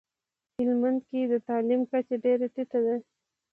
[0.57, 2.95] هلمندکي دتعلیم کچه ډیره ټیټه ده